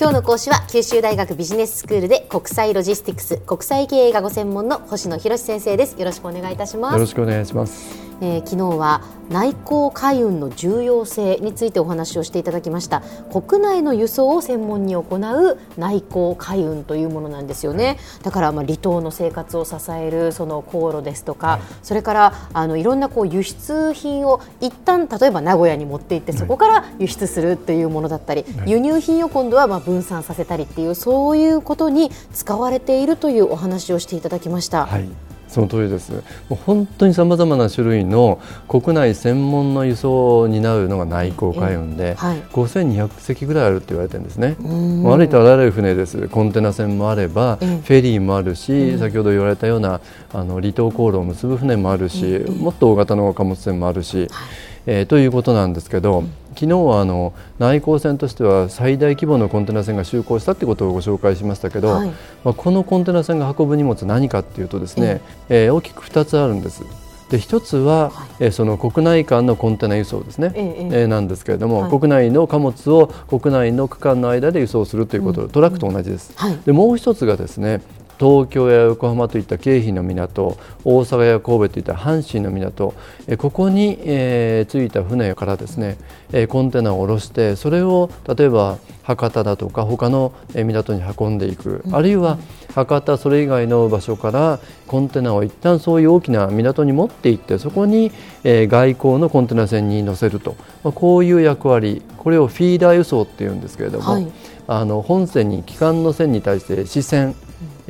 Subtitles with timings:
[0.00, 6.00] 今日の講師は九州大学ビジネススクールで国際ロジスティクス国際経営がご専門の星野博先生です。
[6.00, 6.94] よろしくお願いいたします。
[6.94, 8.09] よろしくお願いします。
[8.20, 13.02] えー、昨日は内航海運の重要性についてお話をしていただきました。
[13.32, 17.98] 国内の輸送を専門に行う内航海運というものなんですよね。
[18.22, 34.86] だからまあ離島の生活を支えるその航路ですとか、はい、それからあのいろんなこう輸出品を一旦例えば名古屋に持って行ってそこから輸出するというものだったり、はい、輸入品を今度はまあ分散させたりっていうそういうことに使われているというお話をしていただきました。
[34.86, 36.12] はいその通りです。
[36.12, 36.20] も
[36.52, 44.56] う本当にさまざまな種類の国内専門の輸送を担うのが内航海運で、はい、5200隻ぐらいあるって言われてるんですね。
[44.58, 46.28] ありとあらゆる船です。
[46.28, 50.00] コンテナ船もあれば、フェリーもあるし、先ほど言われたような
[50.32, 54.28] あの離島航路を結ぶ船もあるし、もっと大型の貨物船もあるし。
[54.86, 62.08] えー、ということなんですけど、昨日はあの内航船としては最大規模のコンテナ船が就航したということをご紹介しましたけど、はい、
[62.44, 66.84] まあ、このコンテナ船が運ぶ荷物何かというとですね、えー、大きく2つあるんです。
[67.30, 76.32] で一つは、はい、えー、その国内間のコンテナ輸送ですね、ええー、なんですけれども、はい、国内の貨物を国内の区間の間で輸送するということ、うん、トラックと同じです。
[76.36, 77.82] はい、でもう一つがですね
[78.20, 82.94] 東京や横浜といった京浜の港大阪や神戸といった阪神の港
[83.38, 85.96] ここに、えー、着いた船からですね
[86.48, 92.38] コンテナを下ろしてそれを例えば博多だとか他の港に運んでいく、あるいは
[92.74, 98.12] 博多それ以外の場所からコンテナを一旦そういう大きな港に持って行ってそこに、
[98.44, 104.30] え外交のコンテナ船に乗せると、まあ、こういう役割これをフィーダー輸送っていうんですけれども、はい、
[104.68, 107.34] あの本線に機関の線に対して支線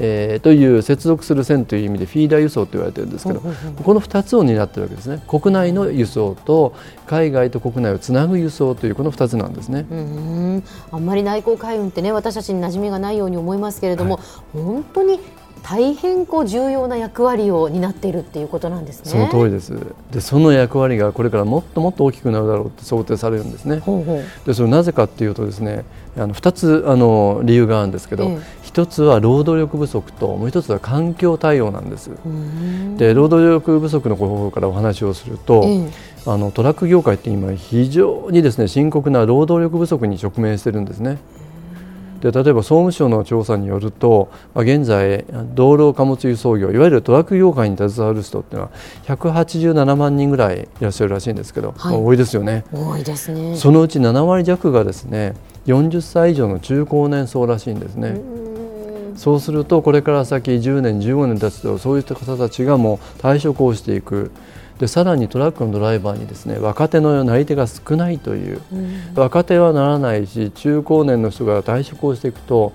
[0.00, 5.22] えー、という接続する線という意味でフィーダー輸送と言われているんですけど、この2つを担っているわけですね。
[5.26, 6.74] 国内の輸送と
[7.06, 9.86] 海外と国内をつなぐ輸送というこの2つなんですね。
[9.90, 14.20] うんあんまり内航海運ってね私たちに馴染みがないように思いますけれども、は
[14.54, 15.20] い、本当に
[15.62, 19.10] 大変こう重要な役割を担っているっていうことなんですね。
[19.10, 19.74] その通りです。
[20.10, 23.78] で、その役割がこれからもっともっと大きくなるだろうって想定されるんですね。
[23.78, 25.84] ほうほうで、それなぜかっていうとですね、
[26.16, 32.10] あの2つあの理由があるんですけど、ええ、1つは労働力不足ともう1つは環境対応なんです。
[32.96, 35.88] で労働力不足の方法からお話をすると、え、
[36.26, 41.18] あのトラック業界って今非常にですね深刻な労働力不足に直面してるんですね。
[42.20, 45.24] で例えば総務省の調査によると現在
[45.54, 48.72] 道路貨物輸送業いわゆるトラック業界に携わる人っていうのは
[49.04, 52.64] 187万人ぐらいいらっしゃるらしいんですけど、はい、多いですよね。
[52.72, 53.56] 多いですね。
[53.56, 55.34] そのうち7割弱がですね
[55.66, 58.20] 40歳以上の中高年層らしいんですね。
[59.18, 64.30] そうするとこれから先10年15年経つとそういった方たちがもう退職をしていく。
[64.78, 72.72] でさらにトラックのドライバーにですね若手のなり手が少ないという、うん、若手はならないし中高年の人が退職をしていくと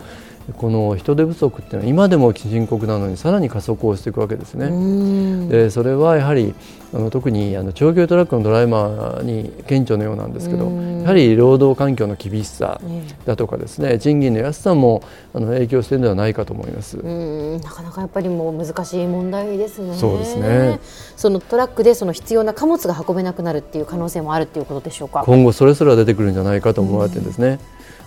[0.58, 5.48] この人手不足っていうのは今でも深刻なのにさらに加速をしていくわけですね。
[5.48, 6.54] でそれはやはり
[6.94, 12.80] あの特にあの長距離トラックのドライバーに顕著のようなんですけどやはり労働環境の厳しさ
[13.26, 15.02] だとかですね賃金の安さも
[15.34, 16.98] あの影響しているのではないかと思います。
[16.98, 19.96] なかなかやっぱりもう難しい問題ですね。
[19.96, 20.80] そうですね。
[21.16, 25.24] そのトラックでその必要な貨物が運べなくなるっていう可能性もあるっていうことでしょうか。
[25.26, 27.60] 今後それすら出てくるんじゃないかと思われてるんですね。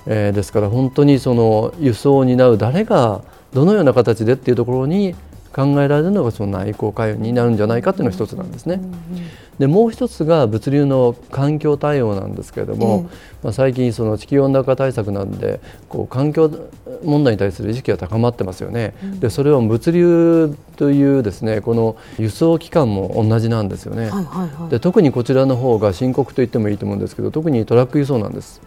[0.06, 3.22] えー、ですから本当にその輸送を担う誰が
[3.52, 5.14] どのような形でっていうところに
[5.56, 8.78] 考えられるのがその内向開運になるんじゃないかというのが一つなんですね。
[9.58, 13.08] でもう一つが物流の環境対応なんですけれども、
[13.42, 16.50] まあ、最近その地球温暖化対策なんでこう環境
[17.02, 18.92] 問題に対する意識が高まってますよね。
[19.18, 24.10] でそれを物流というですねこの輸送機関も同じなんですよね。
[24.68, 28.60] で特にこちらの方が深刻と言ってもいいと思うんですけど特にトラック輸送なんです。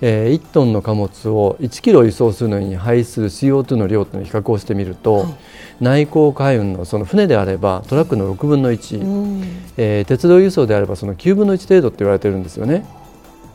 [0.00, 5.34] えー、1トンの貨物を1キロ輸送するのに排出する CO2 の量というのを比較をしてみると、はい、
[5.80, 9.42] 内航海運のその船であればトラックの6分の1、うん、
[9.76, 12.84] えー、鉄道輸送であればその9分の1程度って言われてるんですよね。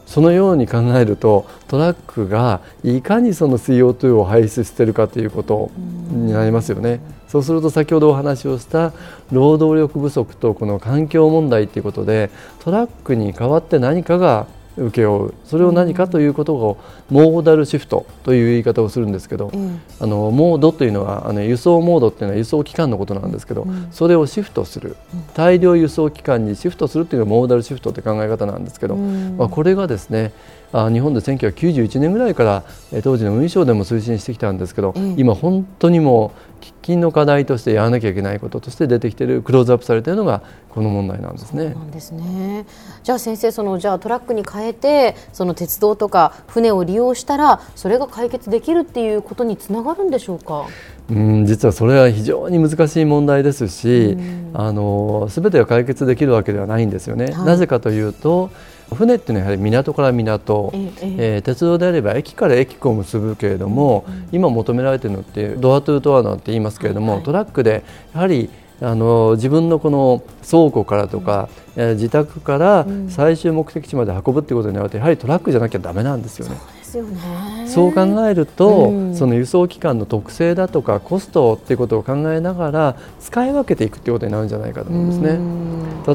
[0.06, 7.00] そのように考えるとトラックがいかにその CO2 を排出しているかということになりますよね。
[7.28, 8.94] そうすると先ほどお話をした
[9.32, 12.30] 労働力不足とこの環境問題ということで
[12.60, 14.46] トラックに代わって何かが
[14.78, 15.34] 請け負う。
[15.46, 16.78] それを何かということを
[17.10, 24.96] モーダルシフトという言い方をするんですけど、うん、あのモードというのはあの輸送モードっていうのは輸送機関のことなんですけど、うん、それをシフトする。
[25.36, 30.34] 大量輸送機関にシフトするというのがモーダルシフトという考え方なんですけど、うん、まあ、これがですね
[30.74, 32.64] あ日本で1991年ぐらいから
[33.04, 41.66] 当時の運輸省でも推進してきたんですけど、今本当にもう喫緊の課題としてやらなきゃいけないこととして出てきているクローズアップされているのがこの問題なんですね。
[41.66, 42.66] なんですね
[43.04, 50.66] じゃあ先生そのじゃあトラックに変えてその鉄道とか船を利用したらそれが解決できるっていうことにつながるんでしょうか？
[51.10, 54.18] うん実はそれは非常に難しい問題ですし、
[54.54, 57.26] あの全てが解決できるわけではないんですよね。
[57.34, 58.52] はい、なぜかというと
[58.94, 68.50] 船っていうのはやはり港から港、えええー、鉄道であれば駅から駅を結ぶけれども、うん今求められているのってドアトゥドアなんて言いますけれども、はい、トラックでやはり
[68.82, 76.58] あの自分のこの倉庫からとか、うん、自宅から最終目的地まで運ぶっていうことになるとやはりトラックじゃなきゃだめなんですよね。
[76.94, 77.68] ですよね。
[77.68, 85.40] そう考えると、うん、その輸送機関の特性だとかコストっていうことを考えながら使い分けていくっていうことになるんじゃないかと思うんですね。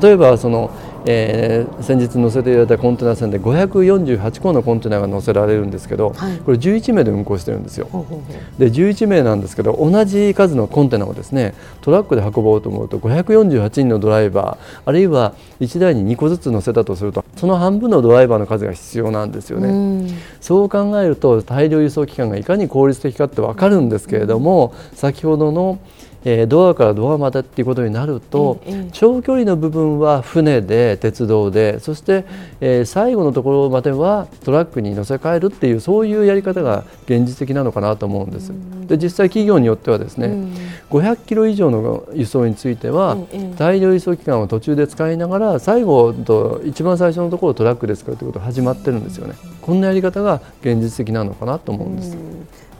[0.00, 0.70] 例えばその、
[1.06, 7.88] えー、先日載せていただいたコンテナ船で548個のコンテナが載せられるんですけど、はい、これ11名で運航してるんですよ。
[7.90, 8.60] ほうほうほう。
[8.60, 20.08] で11名なんですけど同じ数のコンテナをですねトラックで運ぼうと思うと548人のドライバーあるいは1台に2個ずつ載せたとするとその半分のドライバーの数が必要なんですよね。
[20.40, 25.78] そうそう考えると大量輸送機関がいかに効率的かって分かるんですけれども先ほどの
[26.24, 28.60] えー、ドアからドアまでっていうことになると、
[28.92, 32.24] 長距離の部分は船で鉄道でそして、
[32.60, 38.52] えー、最後のところまではトラックに乗せ替えるっていうそういうやり方が現実的なのかなと思うんです。
[38.88, 40.54] で実際企業によってはですね、うん、
[40.90, 43.16] 500キロ以上の輸送については、
[43.56, 49.34] 大量輸送機関を途中で使いながら最後と一番最初のところをトラックで使うということが始まってるんですよね。
[49.60, 52.16] こんなやり方が現実的なのかなと思うんです。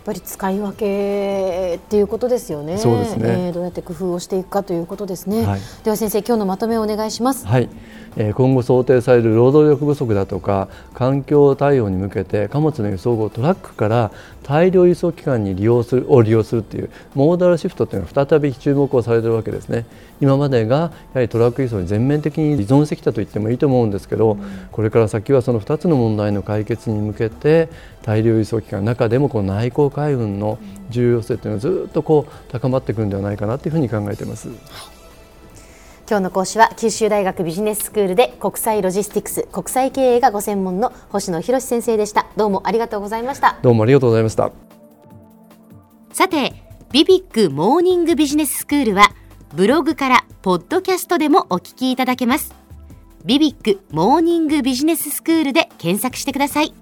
[0.08, 2.78] ぱり使い分けっていうことですよね。
[2.78, 5.44] そうですね、えー、どうやって工夫をしていくかということですね。
[5.44, 7.46] はい、では先生今日のまとめをお願いします。
[7.46, 7.68] はい。
[8.16, 14.10] えー、今後想定される労働力不足だとか環境対応に向けて貨物の輸送後トラックから
[14.42, 19.84] 大量輸送機関に利用するを利用するというモーダルシフトというのが再び注目をされているわけですね。
[20.20, 27.68] 今までがやはりトラック輸送に全面的に依存してきたと言ってもいいと思うんですけど、うん、これから先はその2つの問題の解決に向けて
[28.02, 30.58] 大量輸送機関の中でもこの内航海運の
[30.90, 34.48] 重要性というのはずっとこう高まってくるんではないかなというふうに考えています。
[36.08, 42.26] 今日の講師は九州大学ビジネススクールで国際ロジスティクス国際経営がご専門の星野博先生でした。
[42.36, 43.58] どうもありがとうございました。
[43.60, 44.50] どうもありがとうございました。
[46.12, 46.54] さて
[46.90, 49.10] ビビックモーニングビジネススクールは
[49.54, 52.54] ブログからポッドキャストでもお聞きいただけます。
[53.26, 56.72] ビビックモーニングビジネススクールで検索してください。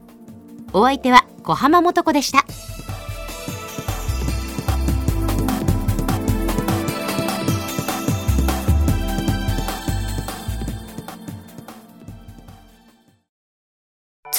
[0.72, 2.44] お相手は小浜もとこでした。